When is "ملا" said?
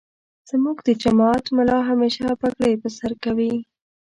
1.57-1.77